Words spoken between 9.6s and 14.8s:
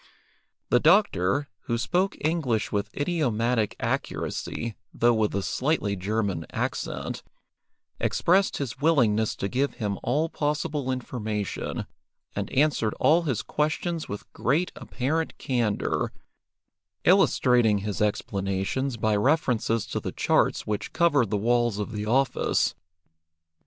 him all possible information, and answered all his questions with great